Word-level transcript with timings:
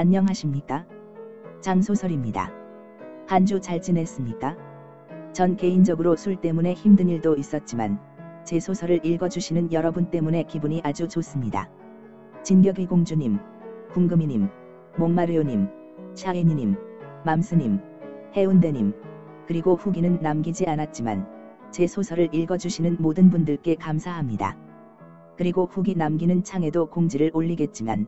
안녕하십니까? 0.00 0.86
장소설입니다. 1.60 2.50
한 3.26 3.44
주 3.44 3.60
잘 3.60 3.82
지냈습니까? 3.82 4.56
전 5.34 5.56
개인적으로 5.56 6.16
술 6.16 6.36
때문에 6.36 6.72
힘든 6.72 7.10
일도 7.10 7.36
있었지만 7.36 8.00
제 8.46 8.60
소설을 8.60 9.04
읽어주시는 9.04 9.72
여러분 9.72 10.10
때문에 10.10 10.44
기분이 10.44 10.80
아주 10.84 11.06
좋습니다. 11.06 11.68
진격의 12.42 12.86
공주님, 12.86 13.40
궁금이님, 13.92 14.48
목마르요님, 14.96 15.68
샤이니님, 16.14 16.76
맘스님, 17.26 17.78
해운대님, 18.34 18.94
그리고 19.46 19.74
후기는 19.74 20.18
남기지 20.22 20.66
않았지만 20.66 21.26
제 21.70 21.86
소설을 21.86 22.34
읽어주시는 22.34 22.96
모든 23.00 23.28
분들께 23.28 23.74
감사합니다. 23.74 24.56
그리고 25.36 25.66
후기 25.66 25.94
남기는 25.94 26.42
창에도 26.42 26.86
공지를 26.88 27.32
올리겠지만 27.34 28.06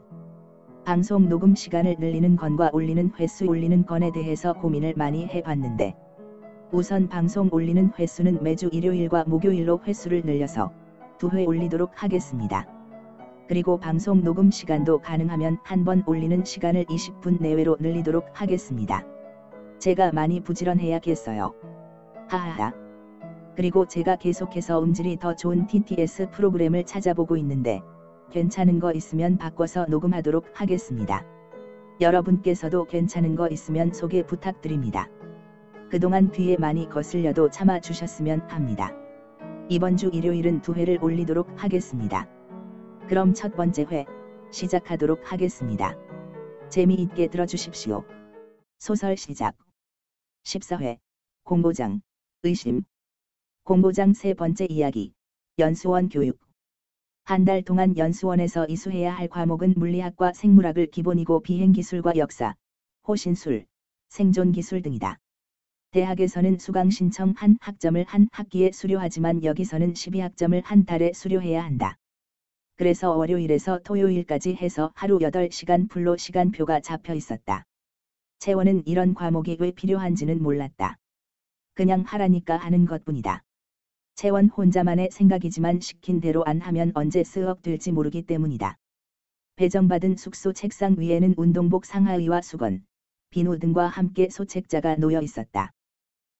방송 0.84 1.28
녹음 1.28 1.54
시간을 1.54 1.96
늘리는 2.00 2.36
건과 2.36 2.70
올리는 2.72 3.12
횟수 3.18 3.46
올리는 3.46 3.86
건에 3.86 4.10
대해서 4.10 4.52
고민을 4.52 4.94
많이 4.96 5.26
해봤는데 5.26 5.94
우선 6.72 7.08
방송 7.08 7.48
올리는 7.52 7.92
횟수는 7.98 8.42
매주 8.42 8.68
일요일과 8.72 9.24
목요일로 9.24 9.80
횟수를 9.86 10.22
늘려서 10.24 10.72
두 11.18 11.28
회 11.32 11.44
올리도록 11.46 12.02
하겠습니다. 12.02 12.66
그리고 13.48 13.78
방송 13.78 14.24
녹음 14.24 14.50
시간도 14.50 14.98
가능하면 15.00 15.58
한 15.62 15.84
번 15.84 16.02
올리는 16.06 16.44
시간을 16.44 16.86
20분 16.86 17.40
내외로 17.40 17.76
늘리도록 17.78 18.26
하겠습니다. 18.32 19.04
제가 19.78 20.10
많이 20.12 20.40
부지런해야겠어요. 20.40 21.54
하하하. 22.28 22.72
그리고 23.54 23.86
제가 23.86 24.16
계속해서 24.16 24.82
음질이 24.82 25.18
더 25.18 25.36
좋은 25.36 25.66
TTS 25.68 26.30
프로그램을 26.30 26.84
찾아보고 26.86 27.36
있는데 27.36 27.82
괜찮은 28.32 28.80
거 28.80 28.92
있으면 28.92 29.36
바꿔서 29.36 29.86
녹음하도록 29.86 30.46
하겠습니다. 30.54 31.24
여러분께서도 32.00 32.86
괜찮은 32.86 33.36
거 33.36 33.48
있으면 33.48 33.92
소개 33.92 34.24
부탁드립니다. 34.26 35.08
그동안 35.90 36.32
귀에 36.32 36.56
많이 36.56 36.88
거슬려도 36.88 37.50
참아 37.50 37.80
주셨으면 37.80 38.40
합니다. 38.50 38.90
이번 39.68 39.98
주 39.98 40.10
일요일은 40.12 40.62
두 40.62 40.74
회를 40.74 40.98
올리도록 41.02 41.62
하겠습니다. 41.62 42.26
그럼 43.06 43.34
첫 43.34 43.54
번째 43.54 43.86
회 43.90 44.06
시작하도록 44.50 45.30
하겠습니다. 45.30 45.94
재미있게 46.70 47.28
들어주십시오. 47.28 48.04
소설 48.78 49.16
시작 49.16 49.54
14회 50.44 50.96
공보장 51.44 52.00
의심 52.42 52.82
공보장 53.64 54.14
세 54.14 54.32
번째 54.32 54.66
이야기 54.70 55.12
연수원 55.58 56.08
교육 56.08 56.38
한 57.24 57.44
달 57.44 57.62
동안 57.62 57.96
연수원에서 57.96 58.66
이수해야 58.66 59.14
할 59.14 59.28
과목은 59.28 59.74
물리학과 59.76 60.32
생물학을 60.32 60.88
기본이고 60.88 61.40
비행기술과 61.42 62.16
역사, 62.16 62.54
호신술, 63.06 63.64
생존기술 64.08 64.82
등이다. 64.82 65.18
대학에서는 65.92 66.58
수강 66.58 66.90
신청 66.90 67.32
한 67.36 67.56
학점을 67.60 68.04
한 68.08 68.26
학기에 68.32 68.72
수료하지만 68.72 69.44
여기서는 69.44 69.92
12학점을 69.92 70.60
한 70.64 70.84
달에 70.84 71.12
수료해야 71.12 71.62
한다. 71.64 71.96
그래서 72.76 73.12
월요일에서 73.12 73.78
토요일까지 73.84 74.56
해서 74.56 74.90
하루 74.96 75.18
8시간 75.20 75.88
풀로 75.88 76.16
시간표가 76.16 76.80
잡혀 76.80 77.14
있었다. 77.14 77.62
채원은 78.40 78.82
이런 78.86 79.14
과목이 79.14 79.58
왜 79.60 79.70
필요한지는 79.70 80.42
몰랐다. 80.42 80.96
그냥 81.74 82.02
하라니까 82.04 82.56
하는 82.56 82.84
것뿐이다. 82.86 83.42
채원 84.14 84.48
혼자만의 84.48 85.10
생각이지만 85.10 85.80
시킨 85.80 86.20
대로 86.20 86.44
안 86.44 86.60
하면 86.60 86.92
언제 86.94 87.24
쓰억 87.24 87.62
될지 87.62 87.92
모르기 87.92 88.22
때문이다. 88.22 88.76
배정받은 89.56 90.16
숙소 90.16 90.52
책상 90.52 90.96
위에는 90.98 91.34
운동복 91.36 91.84
상하의와 91.84 92.42
수건, 92.42 92.84
비누 93.30 93.58
등과 93.58 93.88
함께 93.88 94.28
소책자가 94.28 94.96
놓여 94.96 95.20
있었다. 95.22 95.72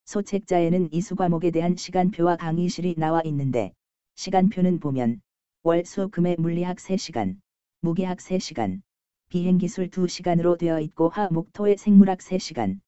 소책자에는 0.05 0.93
이수 0.93 1.17
과목에 1.17 1.51
대한 1.51 1.77
시간표와 1.77 2.37
강의실이 2.37 2.97
나와 2.99 3.23
있는데 3.25 3.73
시간표는 4.17 4.81
보면 4.81 5.21
월, 5.63 5.85
수, 5.85 6.09
금의 6.09 6.37
물리학 6.39 6.77
3시간, 6.77 7.37
무기학 7.81 8.19
3시간, 8.19 8.83
비행기술 9.29 9.89
2시간으로 9.89 10.59
되어 10.59 10.81
있고 10.81 11.09
화, 11.09 11.29
목, 11.31 11.53
토의 11.53 11.79
생물학 11.79 12.19
3시간, 12.19 12.81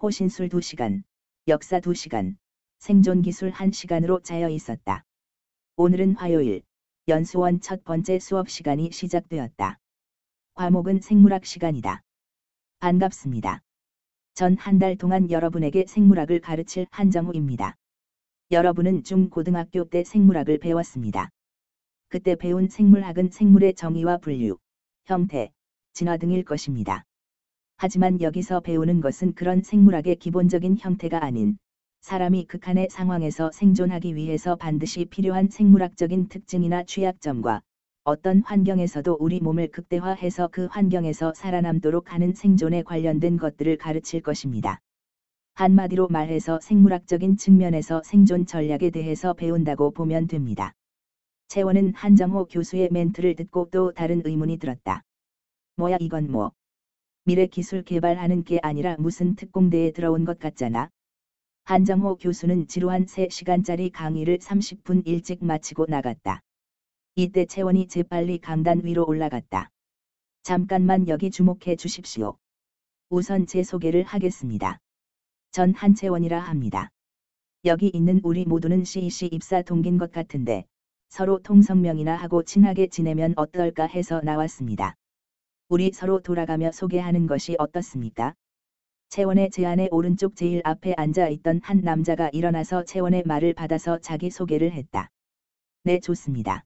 호신술 0.00 0.48
2시간, 0.48 1.02
역사 1.48 1.80
2시간, 1.80 2.36
생존 2.80 3.20
기술 3.20 3.52
1시간으로 3.52 4.24
짜여 4.24 4.48
있었다. 4.48 5.04
오늘은 5.76 6.16
화요일, 6.16 6.62
연수원 7.08 7.60
첫 7.60 7.84
번째 7.84 8.18
수업 8.18 8.48
시간이 8.48 8.90
시작되었다. 8.90 9.78
과목은 10.54 11.02
생물학 11.02 11.44
시간이다. 11.44 12.02
반갑습니다. 12.78 13.60
전 14.32 14.56
한 14.56 14.78
달 14.78 14.96
동안 14.96 15.30
여러분에게 15.30 15.84
생물학을 15.86 16.40
가르칠 16.40 16.86
한정우입니다. 16.90 17.76
여러분은 18.50 19.04
중고등학교 19.04 19.84
때 19.84 20.02
생물학을 20.02 20.56
배웠습니다. 20.56 21.28
그때 22.08 22.34
배운 22.34 22.68
생물학은 22.68 23.30
생물의 23.30 23.74
정의와 23.74 24.16
분류, 24.16 24.56
형태, 25.04 25.52
진화 25.92 26.16
등일 26.16 26.46
것입니다. 26.46 27.04
하지만 27.76 28.22
여기서 28.22 28.60
배우는 28.60 29.02
것은 29.02 29.34
그런 29.34 29.62
생물학의 29.62 30.16
기본적인 30.16 30.78
형태가 30.78 31.22
아닌 31.22 31.58
사람이 32.00 32.46
극한의 32.46 32.88
상황에서 32.90 33.50
생존하기 33.52 34.16
위해서 34.16 34.56
반드시 34.56 35.04
필요한 35.04 35.48
생물학적인 35.48 36.28
특징이나 36.28 36.82
취약점과 36.84 37.60
어떤 38.04 38.42
환경에서도 38.42 39.18
우리 39.20 39.38
몸을 39.40 39.68
극대화해서 39.68 40.48
그 40.48 40.66
환경에서 40.66 41.34
살아남도록 41.34 42.12
하는 42.12 42.32
생존에 42.32 42.82
관련된 42.82 43.36
것들을 43.36 43.76
가르칠 43.76 44.22
것입니다. 44.22 44.80
한마디로 45.54 46.08
말해서 46.08 46.58
생물학적인 46.60 47.36
측면에서 47.36 48.00
생존 48.02 48.46
전략에 48.46 48.88
대해서 48.88 49.34
배운다고 49.34 49.90
보면 49.90 50.26
됩니다. 50.26 50.72
채원은 51.48 51.92
한정호 51.94 52.46
교수의 52.46 52.88
멘트를 52.90 53.34
듣고 53.34 53.68
또 53.70 53.92
다른 53.92 54.22
의문이 54.24 54.56
들었다. 54.56 55.02
뭐야 55.76 55.98
이건 56.00 56.30
뭐? 56.30 56.52
미래 57.24 57.46
기술 57.46 57.82
개발하는 57.82 58.44
게 58.44 58.58
아니라 58.62 58.96
무슨 58.98 59.34
특공대에 59.36 59.90
들어온 59.90 60.24
것 60.24 60.38
같잖아. 60.38 60.88
한정호 61.70 62.16
교수는 62.16 62.66
지루한 62.66 63.06
3시간짜리 63.06 63.92
강의를 63.92 64.38
30분 64.38 65.06
일찍 65.06 65.44
마치고 65.44 65.86
나갔다. 65.88 66.40
이때 67.14 67.46
채원이 67.46 67.86
재빨리 67.86 68.38
강단 68.38 68.80
위로 68.82 69.06
올라갔다. 69.06 69.70
잠깐만 70.42 71.06
여기 71.06 71.30
주목해 71.30 71.76
주십시오. 71.76 72.36
우선 73.08 73.46
제 73.46 73.62
소개를 73.62 74.02
하겠습니다. 74.02 74.80
전 75.52 75.72
한채원이라 75.72 76.40
합니다. 76.40 76.90
여기 77.64 77.86
있는 77.86 78.20
우리 78.24 78.44
모두는 78.46 78.82
CEC 78.82 79.26
입사 79.26 79.62
동기인 79.62 79.96
것 79.96 80.10
같은데 80.10 80.64
서로 81.08 81.38
통성명이나 81.38 82.16
하고 82.16 82.42
친하게 82.42 82.88
지내면 82.88 83.32
어떨까 83.36 83.86
해서 83.86 84.20
나왔습니다. 84.24 84.96
우리 85.68 85.92
서로 85.92 86.18
돌아가며 86.18 86.72
소개하는 86.72 87.28
것이 87.28 87.54
어떻습니까? 87.60 88.34
채원의 89.10 89.50
제안에 89.50 89.88
오른쪽 89.90 90.36
제일 90.36 90.60
앞에 90.62 90.94
앉아 90.96 91.30
있던 91.30 91.60
한 91.64 91.80
남자가 91.80 92.30
일어나서 92.32 92.84
채원의 92.84 93.24
말을 93.26 93.54
받아서 93.54 93.98
자기 93.98 94.30
소개를 94.30 94.70
했다. 94.70 95.10
네, 95.82 95.98
좋습니다. 95.98 96.64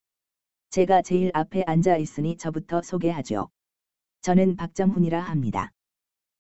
제가 0.69 1.01
제일 1.01 1.31
앞에 1.33 1.63
앉아 1.67 1.97
있으니 1.97 2.37
저부터 2.37 2.83
소개하죠. 2.83 3.49
저는 4.21 4.57
박정훈이라 4.57 5.23
합니다. 5.23 5.71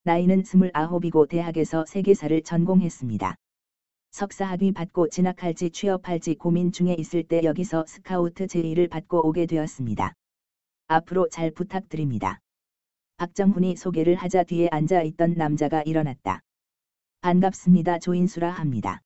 나이는 0.02 0.42
29이고 0.42 1.26
대학에서 1.26 1.86
세계사를 1.86 2.42
전공했습니다. 2.42 3.36
석사학위 4.10 4.72
받고 4.72 5.08
진학할지 5.08 5.70
취업할지 5.70 6.34
고민 6.34 6.70
중에 6.70 6.96
있을 6.98 7.22
때 7.22 7.40
여기서 7.44 7.86
스카우트 7.88 8.46
제의를 8.46 8.88
받고 8.88 9.26
오게 9.26 9.46
되었습니다. 9.46 10.12
앞으로 10.86 11.30
잘 11.30 11.50
부탁드립니다. 11.50 12.40
박정훈이 13.16 13.76
소개를 13.76 14.16
하자 14.16 14.42
뒤에 14.42 14.68
앉아 14.72 15.02
있던 15.02 15.34
남자가 15.34 15.82
일어났다. 15.82 16.40
반갑습니다. 17.20 18.00
조인수라 18.00 18.50
합니다. 18.50 19.02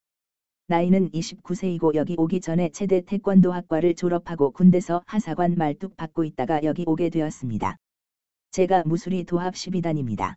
나이는 0.66 1.10
29세이고 1.10 1.94
여기 1.94 2.14
오기 2.16 2.40
전에 2.40 2.70
체대 2.70 3.02
태권도 3.02 3.52
학과를 3.52 3.94
졸업하고 3.94 4.50
군대서 4.52 5.02
하사관 5.06 5.56
말뚝 5.56 5.96
받고 5.96 6.24
있다가 6.24 6.62
여기 6.62 6.84
오게 6.86 7.10
되었습니다. 7.10 7.76
제가 8.50 8.82
무수리 8.86 9.24
도합 9.24 9.52
12단입니다. 9.52 10.36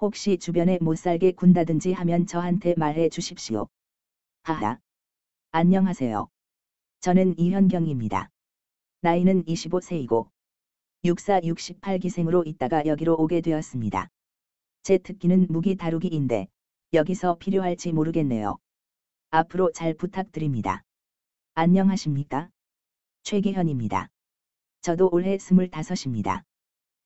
혹시 0.00 0.38
주변에 0.38 0.78
못 0.80 0.96
살게 0.96 1.32
군다든지 1.32 1.92
하면 1.92 2.26
저한테 2.26 2.74
말해 2.78 3.10
주십시오. 3.10 3.66
하하. 4.42 4.78
안녕하세요. 5.50 6.28
저는 7.00 7.38
이현경입니다. 7.38 8.30
나이는 9.02 9.44
25세이고 9.44 10.28
육사 11.04 11.40
68기생으로 11.40 12.46
있다가 12.46 12.86
여기로 12.86 13.14
오게 13.18 13.40
되었습니다. 13.40 14.08
제 14.82 14.98
특기는 14.98 15.46
무기 15.48 15.76
다루기인데 15.76 16.48
여기서 16.92 17.36
필요할지 17.36 17.92
모르겠네요. 17.92 18.58
앞으로 19.30 19.70
잘 19.72 19.94
부탁드립니다. 19.94 20.82
안녕하십니까? 21.54 22.48
최기현입니다. 23.22 24.08
저도 24.80 25.08
올해 25.12 25.36
25입니다. 25.36 26.42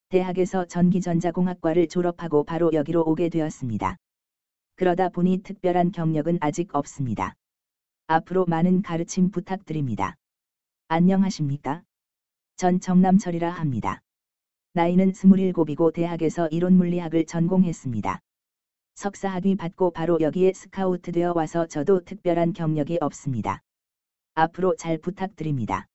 대학에서 0.09 0.67
전기전자공학과를 0.67 1.89
졸업하고 1.89 2.45
바로 2.45 2.73
여기로 2.73 3.03
오게 3.03 3.29
되었습니다. 3.29 3.97
그러다 4.77 5.09
보니 5.09 5.43
특별한 5.43 5.93
경력은 5.93 6.39
아직 6.41 6.75
없습니다. 6.75 7.35
앞으로 8.07 8.47
많은 8.47 8.83
가르침 8.83 9.31
부탁드립니다. 9.31 10.17
안녕하십니까? 10.89 11.83
전 12.56 12.81
정남철이라 12.81 13.50
합니다. 13.50 14.00
나이는 14.75 15.12
27이고 15.12 15.93
대학에서 15.93 16.49
이론 16.49 16.75
물리학을 16.75 17.26
전공했습니다. 17.26 18.20
석사학위 18.94 19.56
받고 19.56 19.93
바로 19.93 20.19
여기에 20.20 20.52
스카우트 20.52 21.11
되어 21.11 21.32
와서 21.35 21.67
저도 21.67 22.05
특별한 22.05 22.52
경력이 22.52 22.99
없습니다. 23.00 23.62
앞으로 24.35 24.76
잘 24.76 24.99
부탁드립니다. 24.99 25.87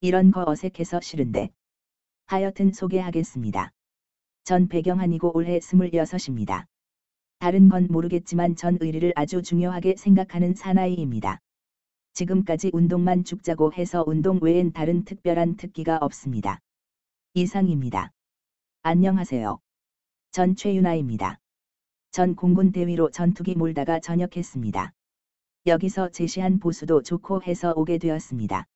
이런 0.00 0.30
거 0.30 0.44
어색해서 0.46 1.00
싫은데. 1.00 1.50
하여튼 2.26 2.72
소개하겠습니다. 2.72 3.70
전 4.44 4.68
배경한이고 4.68 5.36
올해 5.36 5.58
26입니다. 5.60 6.66
다른 7.38 7.68
건 7.68 7.86
모르겠지만 7.90 8.56
전 8.56 8.76
의리를 8.80 9.12
아주 9.14 9.42
중요하게 9.42 9.96
생각하는 9.96 10.54
사나이입니다. 10.54 11.38
지금까지 12.14 12.70
운동만 12.74 13.24
죽자고 13.24 13.72
해서 13.72 14.04
운동 14.06 14.38
외엔 14.42 14.72
다른 14.72 15.04
특별한 15.04 15.56
특기가 15.56 15.96
없습니다. 15.96 16.58
이상입니다. 17.32 18.12
안녕하세요. 18.82 19.58
전 20.30 20.54
최윤아입니다. 20.54 21.38
전 22.10 22.36
공군 22.36 22.70
대위로 22.72 23.10
전투기 23.10 23.54
몰다가 23.54 23.98
전역했습니다. 23.98 24.92
여기서 25.66 26.10
제시한 26.10 26.58
보수도 26.58 27.02
좋고 27.02 27.44
해서 27.44 27.72
오게 27.74 27.96
되었습니다. 27.96 28.66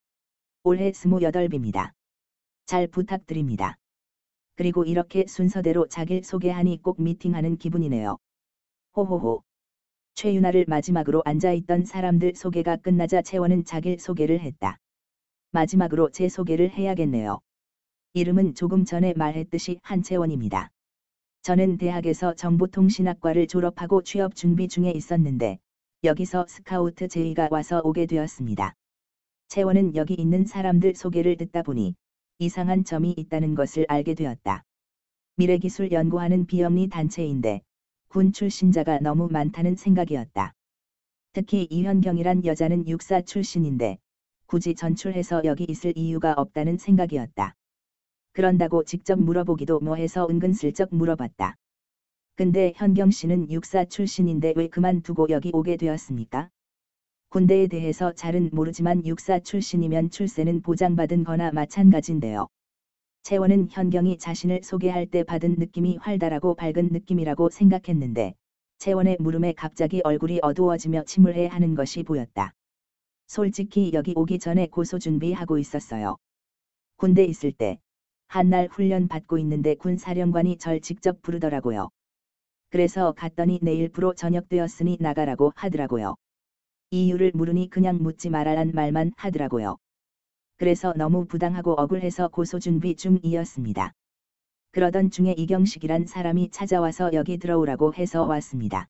올해 0.62 0.90
28입니다. 0.92 1.92
잘 2.64 2.86
부탁드립니다. 2.86 3.76
그리고 4.54 4.84
이렇게 4.84 5.26
순서대로 5.26 5.88
자길 5.88 6.24
소개하니 6.24 6.80
꼭 6.80 7.02
미팅하는 7.02 7.58
기분이네요. 7.58 8.16
호호호. 8.96 9.42
최윤아를 10.16 10.64
마지막으로 10.66 11.20
앉아있던 11.26 11.84
사람들 11.84 12.32
소개가 12.36 12.76
끝나자 12.76 13.20
채원은 13.20 13.66
자길 13.66 13.98
소개를 13.98 14.40
했다. 14.40 14.78
마지막으로 15.50 16.08
제 16.10 16.30
소개를 16.30 16.70
해야겠네요. 16.70 17.38
이름은 18.14 18.54
조금 18.54 18.86
전에 18.86 19.12
말했듯이 19.14 19.78
한채원입니다. 19.82 20.70
저는 21.42 21.76
대학에서 21.76 22.32
정보통신학과를 22.32 23.46
졸업하고 23.46 24.02
취업 24.02 24.34
준비 24.34 24.68
중에 24.68 24.90
있었는데 24.90 25.58
여기서 26.02 26.46
스카우트 26.48 27.08
제의가 27.08 27.48
와서 27.50 27.82
오게 27.84 28.06
되었습니다. 28.06 28.72
채원은 29.48 29.96
여기 29.96 30.14
있는 30.14 30.46
사람들 30.46 30.94
소개를 30.94 31.36
듣다 31.36 31.62
보니 31.62 31.94
이상한 32.38 32.84
점이 32.84 33.12
있다는 33.18 33.54
것을 33.54 33.84
알게 33.86 34.14
되었다. 34.14 34.64
미래기술 35.36 35.92
연구하는 35.92 36.46
비영리 36.46 36.88
단체인데 36.88 37.60
군 38.08 38.32
출신자가 38.32 39.00
너무 39.00 39.28
많다는 39.30 39.76
생각이었다. 39.76 40.52
특히 41.32 41.66
이현경이란 41.68 42.44
여자는 42.44 42.88
육사 42.88 43.20
출신인데 43.20 43.98
굳이 44.46 44.74
전출해서 44.74 45.42
여기 45.44 45.64
있을 45.68 45.92
이유가 45.96 46.32
없다는 46.36 46.78
생각이었다. 46.78 47.54
그런다고 48.32 48.84
직접 48.84 49.18
물어보기도 49.20 49.80
뭐해서 49.80 50.28
은근슬쩍 50.30 50.94
물어봤다. 50.94 51.56
근데 52.36 52.72
현경 52.76 53.10
씨는 53.10 53.50
육사 53.50 53.86
출신인데 53.86 54.52
왜 54.56 54.68
그만두고 54.68 55.28
여기 55.30 55.50
오게 55.52 55.76
되었습니까? 55.76 56.50
군대에 57.30 57.66
대해서 57.66 58.12
잘은 58.12 58.50
모르지만 58.52 59.04
육사 59.04 59.40
출신이면 59.40 60.10
출세는 60.10 60.62
보장받은 60.62 61.24
거나 61.24 61.50
마찬가지인데요. 61.50 62.46
채원은 63.26 63.66
현경이 63.72 64.18
자신을 64.18 64.60
소개할 64.62 65.04
때 65.04 65.24
받은 65.24 65.56
느낌이 65.58 65.96
활달하고 65.96 66.54
밝은 66.54 66.90
느낌이라고 66.92 67.50
생각했는데 67.50 68.34
채원의 68.78 69.16
물음에 69.18 69.52
갑자기 69.52 70.00
얼굴이 70.04 70.38
어두워지며 70.42 71.02
침울해 71.06 71.48
하는 71.48 71.74
것이 71.74 72.04
보였다. 72.04 72.52
솔직히 73.26 73.90
여기 73.94 74.12
오기 74.14 74.38
전에 74.38 74.68
고소 74.68 75.00
준비하고 75.00 75.58
있었어요. 75.58 76.14
군대 76.94 77.24
있을 77.24 77.50
때 77.50 77.80
한날 78.28 78.68
훈련 78.70 79.08
받고 79.08 79.38
있는데 79.38 79.74
군 79.74 79.96
사령관이 79.96 80.58
절 80.58 80.78
직접 80.80 81.20
부르더라고요. 81.20 81.88
그래서 82.70 83.10
갔더니 83.10 83.58
내일 83.60 83.88
부로 83.88 84.14
저녁되었으니 84.14 84.98
나가라고 85.00 85.50
하더라고요. 85.56 86.14
이유를 86.92 87.32
물으니 87.34 87.70
그냥 87.70 87.98
묻지 88.00 88.30
말아란 88.30 88.70
말만 88.72 89.10
하더라고요. 89.16 89.78
그래서 90.58 90.94
너무 90.96 91.26
부당하고 91.26 91.72
억울해서 91.72 92.28
고소 92.28 92.58
준비 92.58 92.94
중이었습니다. 92.96 93.92
그러던 94.72 95.10
중에 95.10 95.34
이경식이란 95.36 96.06
사람이 96.06 96.50
찾아와서 96.50 97.12
여기 97.12 97.36
들어오라고 97.36 97.94
해서 97.94 98.24
왔습니다. 98.24 98.88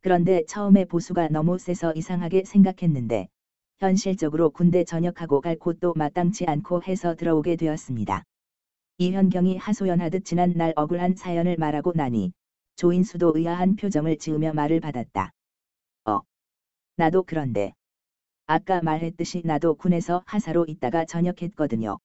그런데 0.00 0.44
처음에 0.46 0.84
보수가 0.86 1.28
너무 1.28 1.58
세서 1.58 1.92
이상하게 1.94 2.44
생각했는데 2.44 3.28
현실적으로 3.78 4.50
군대 4.50 4.84
전역하고 4.84 5.40
갈 5.40 5.56
곳도 5.56 5.94
마땅치 5.94 6.46
않고 6.46 6.82
해서 6.82 7.14
들어오게 7.14 7.56
되었습니다. 7.56 8.24
이현경이 8.98 9.58
하소연하듯 9.58 10.24
지난 10.24 10.52
날 10.54 10.72
억울한 10.76 11.14
사연을 11.16 11.56
말하고 11.56 11.92
나니 11.94 12.32
조인수도 12.76 13.32
의아한 13.36 13.76
표정을 13.76 14.18
지으며 14.18 14.52
말을 14.52 14.80
받았다. 14.80 15.32
어. 16.06 16.20
나도 16.96 17.22
그런데. 17.22 17.74
아까 18.52 18.80
말했듯이 18.82 19.42
나도 19.44 19.76
군에서 19.76 20.24
하사로 20.26 20.64
있다가 20.66 21.04
전역했거든요. 21.04 22.00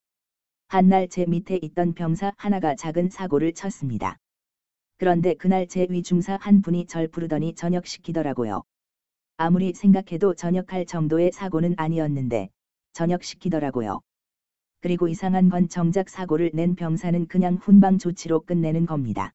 한날 0.67 1.07
제 1.07 1.25
밑에 1.25 1.57
있던 1.59 1.95
병사 1.95 2.33
하나가 2.37 2.75
작은 2.75 3.09
사고를 3.09 3.53
쳤습니다. 3.53 4.17
그런데 4.97 5.33
그날 5.33 5.65
제 5.65 5.87
위중사 5.89 6.37
한 6.39 6.61
분이 6.61 6.85
절 6.85 7.07
부르더니 7.07 7.55
전역시키더라고요. 7.55 8.61
아무리 9.37 9.73
생각해도 9.73 10.35
전역할 10.35 10.85
정도의 10.85 11.31
사고는 11.31 11.73
아니었는데 11.77 12.49
전역시키더라고요. 12.93 14.01
그리고 14.81 15.07
이상한 15.07 15.49
건 15.49 15.67
정작 15.67 16.09
사고를 16.09 16.51
낸 16.53 16.75
병사는 16.75 17.27
그냥 17.27 17.55
훈방 17.55 17.97
조치로 17.97 18.41
끝내는 18.41 18.85
겁니다. 18.85 19.33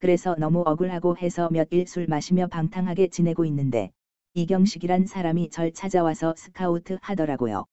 그래서 0.00 0.34
너무 0.38 0.62
억울하고 0.64 1.18
해서 1.18 1.50
몇 1.50 1.72
일 1.72 1.86
술 1.86 2.06
마시며 2.06 2.46
방탕하게 2.46 3.08
지내고 3.08 3.44
있는데 3.44 3.90
이경식이란 4.34 5.04
사람이 5.04 5.50
절 5.50 5.72
찾아와서 5.72 6.32
스카우트 6.38 6.96
하더라고요. 7.02 7.66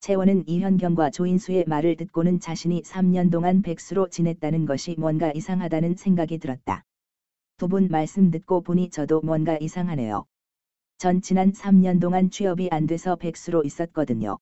채원은 0.00 0.44
이현경과 0.46 1.10
조인수의 1.10 1.64
말을 1.66 1.96
듣고는 1.96 2.40
자신이 2.40 2.82
3년 2.82 3.30
동안 3.30 3.60
백수로 3.60 4.08
지냈다는 4.08 4.64
것이 4.64 4.96
뭔가 4.98 5.32
이상하다는 5.34 5.96
생각이 5.96 6.38
들었다. 6.38 6.82
두 7.58 7.68
분 7.68 7.88
말씀 7.90 8.30
듣고 8.30 8.62
보니 8.62 8.88
저도 8.88 9.20
뭔가 9.20 9.58
이상하네요. 9.60 10.24
전 10.96 11.20
지난 11.20 11.52
3년 11.52 12.00
동안 12.00 12.30
취업이 12.30 12.68
안 12.70 12.86
돼서 12.86 13.16
백수로 13.16 13.62
있었거든요. 13.62 14.38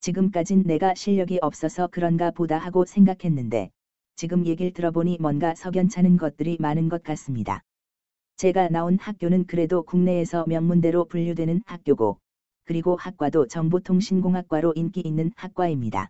지금까진 0.00 0.62
내가 0.62 0.94
실력이 0.94 1.40
없어서 1.42 1.88
그런가 1.88 2.30
보다 2.30 2.56
하고 2.56 2.86
생각했는데 2.86 3.70
지금 4.16 4.46
얘기를 4.46 4.72
들어보니 4.72 5.18
뭔가 5.20 5.54
석연찮은 5.54 6.16
것들이 6.16 6.56
많은 6.58 6.88
것 6.88 7.02
같습니다. 7.02 7.62
제가 8.40 8.70
나온 8.70 8.96
학교는 8.98 9.44
그래도 9.44 9.82
국내에서 9.82 10.46
명문대로 10.48 11.04
분류되는 11.04 11.60
학교고 11.66 12.16
그리고 12.64 12.96
학과도 12.96 13.46
정보통신공학과로 13.46 14.72
인기 14.76 15.02
있는 15.04 15.30
학과입니다. 15.36 16.08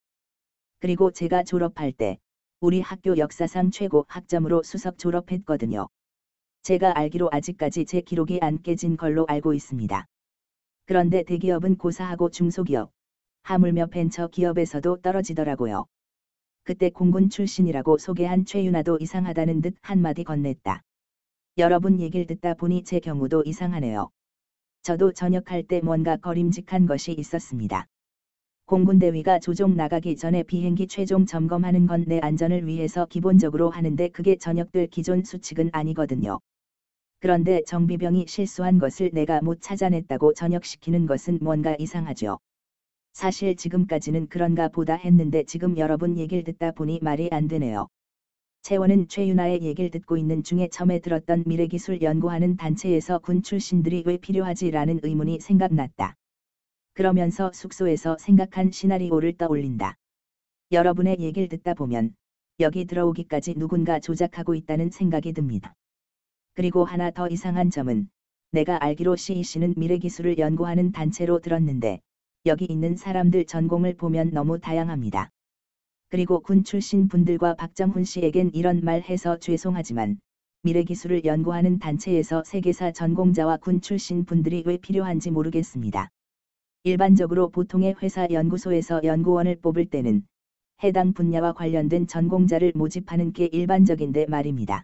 그리고 0.78 1.10
제가 1.10 1.42
졸업할 1.42 1.90
때 1.90 2.18
우리 2.60 2.80
학교 2.80 3.18
역사상 3.18 3.72
최고 3.72 4.04
학점으로 4.06 4.62
수석 4.62 4.96
졸업했거든요. 4.96 5.88
제가 6.62 6.96
알기로 6.96 7.30
아직까지 7.32 7.84
제 7.84 8.00
기록이 8.00 8.38
안 8.40 8.62
깨진 8.62 8.96
걸로 8.96 9.26
알고 9.26 9.52
있습니다. 9.52 10.06
그런데 10.87 11.25
대기업은 11.25 11.78
고사하고 11.78 12.30
중소기업, 12.30 12.92
하물며 13.42 13.87
벤처 13.87 14.28
기업에서도 14.28 14.99
떨어지더라고요. 14.99 15.84
그때 16.62 16.90
공군 16.90 17.28
출신이라고 17.28 17.99
소개한 17.99 18.44
최윤아도 18.44 18.99
이상하다는 19.00 19.62
듯 19.62 19.75
한마디 19.82 20.22
건넸다. 20.22 20.82
여러분 21.59 22.00
얘기를 22.00 22.26
듣다 22.26 22.54
보니 22.54 22.85
제 22.85 23.00
경우도 23.00 23.42
이상하네요. 23.45 24.11
저도 24.83 25.12
전역할 25.12 25.64
때 25.64 25.80
뭔가 25.80 26.16
거림직한 26.16 26.87
것이 26.87 27.12
있었습니다. 27.12 27.87
공군대위가 28.66 29.40
조종 29.40 29.76
나가기 29.76 30.16
전에 30.16 30.45
비행기 30.45 30.87
최종 30.87 31.26
점검하는 31.26 31.87
건 31.87 32.04
내 32.07 32.21
안전을 32.21 32.66
위해서 32.66 33.07
기본적으로 33.07 33.71
하는데 33.71 34.09
그게 34.09 34.37
전역들 34.37 34.88
기존 34.88 35.25
수칙은 35.25 35.71
아니거든요. 35.73 36.40
그런데 37.21 37.62
정비병이 37.66 38.26
실수한 38.28 38.78
것을 38.78 39.11
내가 39.12 39.40
못 39.42 39.61
찾아냈다고 39.61 40.35
전역시키는 40.35 41.07
것은 41.07 41.38
뭔가 41.42 41.76
이상하죠. 41.78 42.38
사실 43.12 43.57
지금까지는 43.57 44.28
그런가 44.28 44.69
보다 44.69 44.95
했는데 44.95 45.45
지금 45.45 45.78
여러분 45.78 46.19
얘기를 46.19 46.45
듣다 46.45 46.73
보니 46.73 47.00
말이 47.02 47.28
안 47.33 47.49
되네요. 47.49 47.88
채원은 48.62 49.09
최윤아의 49.09 49.62
얘기를 49.62 49.90
듣고 49.90 50.19
있는 50.19 50.43
중에 50.43 50.69
처음에 50.69 50.99
들었던 50.99 51.45
미래기술 51.47 52.02
연구하는 52.02 52.57
단체에서 52.57 53.19
군 53.19 53.43
출신들이 53.43 54.02
왜 54.05 54.19
필요하지라는 54.19 55.00
의문이 55.02 55.40
생각났다. 55.40 56.14
그러면서 56.93 57.50
숙소에서 57.55 58.19
생각한 58.19 58.71
시나리오를 58.71 59.38
떠올린다. 59.38 59.97
여러분의 60.73 61.21
얘기를 61.21 61.49
듣다 61.49 61.73
보면 61.73 62.14
여기 62.61 62.85
들어오기까지 62.85 63.55
누군가 63.55 63.99
조작하고 63.99 64.55
있다는 64.55 64.90
생각이 64.90 65.33
듭니다. 65.33 65.73
그리고 66.52 66.85
하나 66.85 67.11
더 67.11 67.29
이상한 67.29 67.71
점은 67.71 68.11
내가 68.52 68.85
알기로 68.85 69.17
CEC는 69.17 69.75
미래기술을 69.79 70.37
연구하는 70.38 70.93
단체로 70.93 71.38
들었는데 71.38 72.00
여기 72.45 72.67
있는 72.67 72.97
사람들 72.97 73.47
전공을 73.47 73.95
보면 73.95 74.31
너무 74.31 74.59
다양합니다. 74.59 75.31
그리고 76.11 76.40
군 76.40 76.64
출신 76.64 77.07
분들과 77.07 77.55
박정훈 77.55 78.02
씨에겐 78.02 78.50
이런 78.52 78.81
말 78.83 79.00
해서 79.00 79.38
죄송하지만 79.38 80.19
미래 80.62 80.83
기술을 80.83 81.25
연구하는 81.25 81.79
단체에서 81.79 82.43
세계사 82.45 82.90
전공자와 82.90 83.59
군 83.59 83.81
출신 83.81 84.25
분들이 84.25 84.64
왜 84.67 84.76
필요한지 84.76 85.31
모르겠습니다. 85.31 86.11
일반적으로 86.83 87.49
보통의 87.50 87.95
회사 88.02 88.26
연구소에서 88.29 89.05
연구원을 89.05 89.61
뽑을 89.62 89.87
때는 89.87 90.25
해당 90.83 91.12
분야와 91.12 91.52
관련된 91.52 92.09
전공자를 92.09 92.73
모집하는 92.75 93.33
게 93.33 93.45
일반적인데 93.47 94.26
말입니다. 94.26 94.83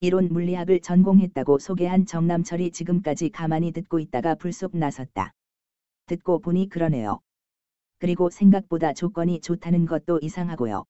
이론 0.00 0.28
물리학을 0.30 0.80
전공했다고 0.80 1.60
소개한 1.60 2.04
정남철이 2.04 2.72
지금까지 2.72 3.30
가만히 3.30 3.72
듣고 3.72 4.00
있다가 4.00 4.34
불쑥 4.34 4.76
나섰다. 4.76 5.32
듣고 6.06 6.40
보니 6.40 6.68
그러네요. 6.68 7.20
그리고 8.02 8.30
생각보다 8.30 8.94
조건이 8.94 9.40
좋다는 9.40 9.86
것도 9.86 10.18
이상하고요. 10.20 10.82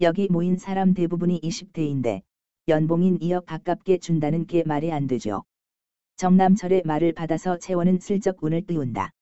여기 0.00 0.26
모인 0.28 0.56
사람 0.56 0.92
대부분이 0.92 1.40
20대인데 1.40 2.22
연봉인 2.66 3.16
2억 3.20 3.46
가깝게 3.46 3.98
준다는 3.98 4.48
게 4.48 4.64
말이 4.64 4.90
안 4.90 5.06
되죠. 5.06 5.44
정남철의 6.16 6.82
말을 6.84 7.12
받아서 7.12 7.58
채원은 7.58 8.00
슬쩍 8.00 8.42
운을 8.42 8.66
띄운다. 8.66 9.12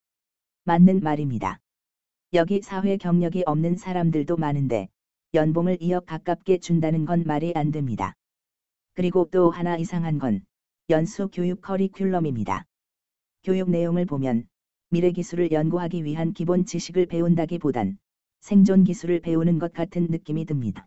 맞는 0.63 1.01
말입니다. 1.01 1.59
여기 2.33 2.63
사회 2.63 2.97
경력이 2.97 3.43
없는 3.45 3.75
사람들도 3.77 4.37
많은데 4.37 4.87
연봉을 5.35 5.77
2억 5.77 6.07
가깝게 6.07 6.57
준다는 6.57 7.05
건 7.05 7.23
말이 7.27 7.51
안 7.53 7.69
됩니다. 7.69 8.15
그리고 8.95 9.27
또 9.29 9.51
하나 9.51 9.77
이상한 9.77 10.17
건 10.17 10.43
연수 10.89 11.29
교육 11.31 11.61
커리큘럼입니다. 11.61 12.63
교육 13.43 13.69
내용을 13.69 14.07
보면 14.07 14.47
미래 14.93 15.13
기술을 15.13 15.53
연구하기 15.53 16.03
위한 16.03 16.33
기본 16.33 16.65
지식을 16.65 17.05
배운다기보단 17.05 17.97
생존 18.41 18.83
기술을 18.83 19.21
배우는 19.21 19.57
것 19.57 19.71
같은 19.71 20.07
느낌이 20.09 20.43
듭니다. 20.43 20.85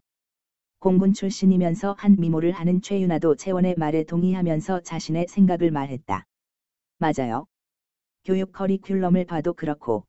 공군 0.79 1.15
출신이면서 1.15 1.95
한 1.97 2.15
미모를 2.19 2.53
하는 2.53 2.83
최윤아도 2.83 3.37
채원의 3.37 3.77
말에 3.79 4.05
동의하면서 4.05 4.83
자신의 4.83 5.29
생각을 5.29 5.71
말했다. 5.71 6.27
맞아요. 6.99 7.47
교육 8.27 8.53
커리큘럼을 8.53 9.27
봐도 9.27 9.55
그렇고 9.55 10.05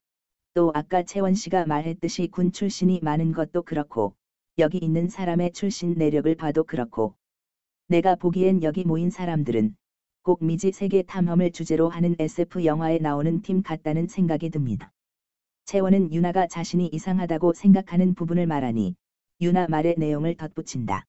또 0.55 0.73
아까 0.75 1.03
채원 1.03 1.33
씨가 1.33 1.65
말했듯이 1.65 2.27
군 2.27 2.51
출신이 2.51 2.99
많은 3.01 3.31
것도 3.31 3.63
그렇고 3.63 4.13
여기 4.57 4.77
있는 4.77 5.07
사람의 5.07 5.53
출신 5.53 5.93
내력을 5.93 6.35
봐도 6.35 6.65
그렇고 6.65 7.15
내가 7.87 8.15
보기엔 8.15 8.61
여기 8.61 8.83
모인 8.83 9.09
사람들은 9.09 9.77
꼭 10.25 10.43
미지 10.43 10.71
세계 10.71 11.03
탐험을 11.03 11.51
주제로 11.51 11.87
하는 11.87 12.15
SF 12.17 12.65
영화에 12.65 12.97
나오는 12.97 13.43
팀 13.43 13.61
같다는 13.61 14.07
생각이 14.07 14.49
듭니다. 14.49 14.91
채원은 15.65 16.11
유나가 16.11 16.47
자신이 16.47 16.87
이상하다고 16.87 17.53
생각하는 17.53 18.15
부분을 18.15 18.47
말하니 18.47 18.95
유나 19.39 19.67
말의 19.67 19.93
내용을 19.99 20.33
덧붙인다. 20.33 21.05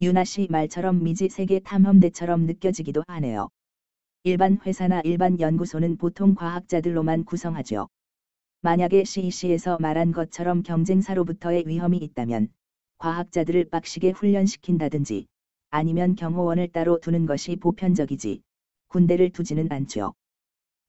유나 0.00 0.22
씨 0.22 0.46
말처럼 0.48 1.02
미지 1.02 1.28
세계 1.28 1.58
탐험대처럼 1.58 2.46
느껴지기도 2.46 3.02
하네요. 3.08 3.48
일반 4.22 4.60
회사나 4.64 5.00
일반 5.00 5.40
연구소는 5.40 5.96
보통 5.96 6.36
과학자들로만 6.36 7.24
구성하죠. 7.24 7.88
만약에 8.62 9.02
CEC에서 9.02 9.76
말한 9.80 10.12
것처럼 10.12 10.62
경쟁사로부터의 10.62 11.64
위험이 11.66 11.96
있다면 11.96 12.50
과학자들을 12.98 13.70
빡시게 13.70 14.10
훈련시킨다든지 14.10 15.26
아니면 15.70 16.14
경호원을 16.14 16.68
따로 16.68 16.98
두는 17.00 17.26
것이 17.26 17.56
보편적이지 17.56 18.42
군대를 18.88 19.30
두지는 19.30 19.70
않죠. 19.70 20.14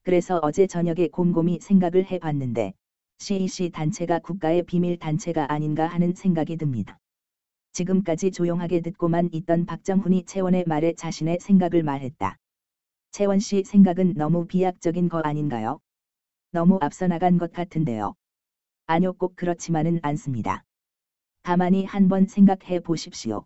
그래서 0.03 0.39
어제 0.41 0.67
저녁에 0.67 1.07
곰곰이 1.07 1.59
생각을 1.61 2.05
해봤는데 2.09 2.73
CEC 3.19 3.71
단체가 3.71 4.19
국가의 4.19 4.63
비밀 4.63 4.97
단체가 4.97 5.51
아닌가 5.51 5.87
하는 5.87 6.13
생각이 6.13 6.55
듭니다. 6.57 6.97
지금까지 7.73 8.31
조용하게 8.31 8.81
듣고만 8.81 9.29
있던 9.33 9.65
박정훈이 9.65 10.23
채원의 10.25 10.63
말에 10.67 10.93
자신의 10.93 11.39
생각을 11.41 11.83
말했다. 11.83 12.37
채원 13.11 13.39
씨 13.39 13.63
생각은 13.63 14.13
너무 14.15 14.45
비약적인 14.45 15.09
거 15.09 15.19
아닌가요? 15.19 15.79
너무 16.51 16.77
앞서 16.81 17.07
나간 17.07 17.37
것 17.37 17.51
같은데요. 17.51 18.13
아니요 18.85 19.13
꼭 19.13 19.35
그렇지만은 19.35 19.99
않습니다. 20.03 20.63
가만히 21.43 21.85
한번 21.85 22.27
생각해 22.27 22.79
보십시오. 22.79 23.45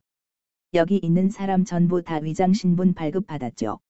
여기 0.73 0.95
있는 1.03 1.29
사람 1.29 1.65
전부 1.65 2.01
다 2.01 2.15
위장 2.23 2.53
신분 2.53 2.93
발급받았죠. 2.93 3.81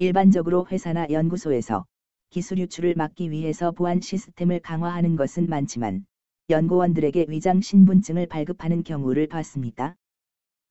일반적으로 0.00 0.66
회사나 0.68 1.06
연구소에서 1.10 1.86
기술 2.30 2.58
유출을 2.58 2.94
막기 2.96 3.30
위해서 3.30 3.70
보안 3.70 4.00
시스템을 4.00 4.58
강화하는 4.58 5.14
것은 5.14 5.46
많지만 5.48 6.04
연구원들에게 6.50 7.26
위장 7.28 7.60
신분증을 7.60 8.26
발급하는 8.26 8.82
경우를 8.82 9.28
봤습니까? 9.28 9.94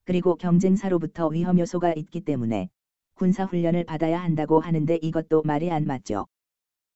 그리고 0.04 0.36
경쟁사로부터 0.36 1.30
위험 1.30 1.60
요소가 1.60 1.94
있기 1.94 2.26
때문에 2.26 2.68
군사 3.14 3.46
훈련을 3.46 3.86
받아야 3.86 4.22
한다고 4.22 4.60
하는데 4.60 4.96
이것도 5.02 5.44
말이 5.44 5.72
안 5.72 5.86
맞죠. 5.86 6.28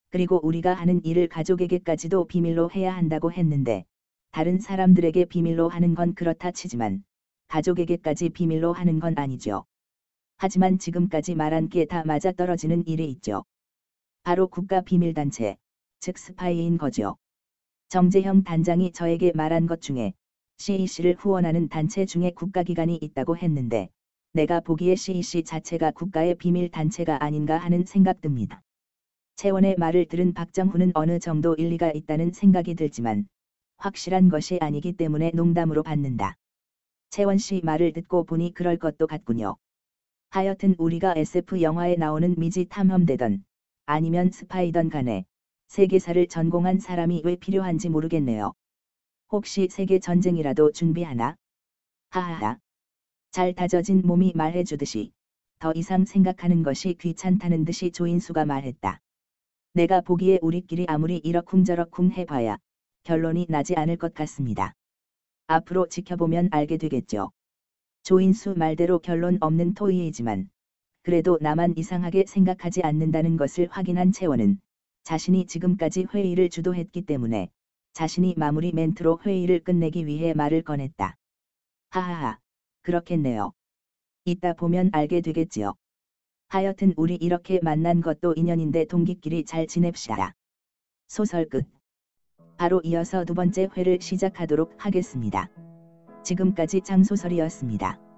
그리고 0.10 0.46
우리가 0.46 0.74
하는 0.74 1.02
일을 1.06 1.30
가족에게까지도 1.30 2.26
비밀로 2.26 2.70
해야 2.72 2.94
한다고 2.94 3.32
했는데 3.32 3.86
다른 4.32 4.60
사람들에게 4.60 5.24
비밀로 5.24 5.70
하는 5.70 5.96
건 5.96 6.16
그렇다 6.16 6.52
치지만 6.52 7.06
가족에게까지 7.52 8.30
비밀로 8.30 8.72
하는 8.72 9.00
건 9.02 9.18
아니죠. 9.18 9.66
하지만 10.38 10.80
지금까지 10.80 11.36
말한 11.36 11.68
게 11.68 11.86
다 11.86 12.04
맞아떨어지는 12.06 12.88
일이 12.88 13.10
있죠. 13.12 13.44
바로 14.24 14.48
국가 14.48 14.80
비밀단체, 14.80 15.58
즉 16.00 16.18
스파이인 16.18 16.78
거죠. 16.78 17.18
정재형 17.90 18.44
단장이 18.44 18.94
저에게 18.94 19.34
말한 19.36 19.68
것 19.68 19.82
중에 19.82 20.14
CEC를 20.60 21.18
후원하는 21.20 21.68
단체 21.68 22.06
중에 22.06 22.32
국가기관이 22.32 22.98
있다고 23.02 23.36
했는데 23.36 23.90
내가 24.32 24.62
보기에 24.62 24.96
CEC 24.96 25.44
자체가 25.44 25.92
국가의 25.92 26.36
비밀 26.36 26.72
단체가 26.72 27.22
아닌가 27.22 27.58
하는 27.58 27.84
생각 27.86 28.22
듭니다. 28.22 28.62
채원의 29.36 29.76
말을 29.78 30.06
들은 30.06 30.34
박정훈은 30.34 30.94
어느 30.96 31.20
정도 31.20 31.56
일리가 31.56 31.92
있다는 31.92 32.32
생각이 32.32 32.76
들지만 32.76 33.28
확실한 33.78 34.30
것이 34.30 34.58
아니기 34.62 34.94
때문에 34.94 35.32
농담으로 35.34 35.84
받는다. 35.84 36.38
채원 37.12 37.38
씨 37.38 37.60
말을 37.62 37.92
듣고 37.92 38.24
보니 38.24 38.54
그럴 38.54 38.78
것도 38.78 39.06
같군요. 39.06 39.58
하여튼 40.30 40.76
우리가 40.78 41.14
SF 41.18 41.62
영화에 41.62 41.96
나오는 41.96 42.34
미지 42.38 42.64
탐험대던 42.70 43.44
아니면 43.86 44.32
스파이던 44.32 44.88
간에 44.88 45.26
세계사를 45.68 46.26
전공한 46.28 46.80
사람이 46.80 47.24
왜 47.26 47.36
필요한지 47.36 47.90
모르겠네요. 47.90 48.54
혹시 49.30 49.68
세계 49.70 50.00
전쟁이라도 50.00 50.72
준비하나? 50.72 51.36
하하하. 52.12 52.60
잘 53.32 53.54
다져진 53.54 54.02
몸이 54.06 54.32
말해주듯이 54.34 55.12
더 55.60 55.74
이상 55.76 56.06
생각하는 56.06 56.64
것이 56.64 56.94
귀찮다는 56.94 57.66
듯이 57.66 57.92
조인수가 57.92 58.46
말했다. 58.46 59.02
내가 59.74 60.00
보기에 60.00 60.40
우리끼리 60.42 60.86
아무리 60.88 61.18
이러쿵저러쿵 61.18 62.12
해봐야 62.12 62.58
결론이 63.04 63.48
나지 63.50 63.76
않을 63.76 63.98
것 63.98 64.14
같습니다. 64.14 64.76
앞으로 65.52 65.88
지켜보면 65.88 66.50
알게 66.52 66.78
되겠죠. 66.78 67.32
조인수 68.04 68.56
말대로 68.56 69.00
결론 69.00 69.38
없는 69.42 69.74
토의이지만 69.74 70.50
그래도 71.04 71.38
나만 71.42 71.74
이상하게 71.78 72.26
생각하지 72.28 72.82
않는다는 72.84 73.38
것을 73.38 73.68
확인한 73.70 74.12
채원은 74.12 74.60
자신이 75.04 75.48
지금까지 75.48 76.08
회의를 76.14 76.50
주도했기 76.50 77.02
때문에 77.02 77.50
자신이 77.94 78.36
마무리 78.38 78.72
멘트로 78.72 79.20
회의를 79.26 79.60
끝내기 79.60 80.06
위해 80.06 80.34
말을 80.34 80.62
꺼냈다. 80.62 81.16
하하하, 81.90 82.40
그렇겠네요. 82.84 83.52
이따 84.24 84.54
보면 84.54 84.92
알게 84.94 85.20
되겠지요. 85.22 85.74
하여튼 86.48 86.94
우리 86.96 87.16
이렇게 87.16 87.60
만난 87.62 88.02
것도 88.02 88.34
인연인데 88.36 88.86
동기끼리 88.86 89.44
잘 89.44 89.68
지냅시다. 89.68 90.34
소설 91.08 91.50
끝. 91.50 91.66
바로 92.62 92.80
이어서 92.84 93.26
두 93.26 93.34
번째 93.34 93.70
회를 93.76 93.98
시작하도록 94.00 94.76
하겠습니다. 94.78 95.50
지금까지 96.24 96.82
장소설이었습니다. 96.82 98.11